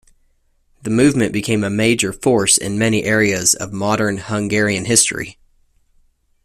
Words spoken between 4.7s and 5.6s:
history.